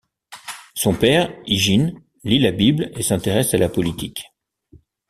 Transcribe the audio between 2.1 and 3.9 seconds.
lit la bible et s’intéresse à la